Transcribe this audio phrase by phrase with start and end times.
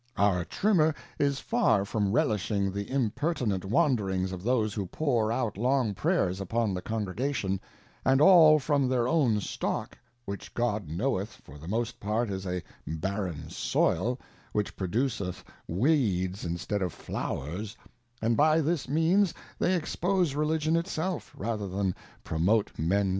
[0.17, 5.93] Our Trimmer is far from relishing the impertinent wandrings of those who pour out long
[5.93, 7.61] Prayers upon the Congregation,
[8.03, 9.95] and all from their own Stock,
[10.25, 14.19] which God knoweth,,for the most part is a barren Soil,
[14.53, 17.77] which produceth weeds instead of Flowers,
[18.23, 21.93] and by this means they expose Religion it self, rather than
[22.23, 23.09] promote of a Trimmer.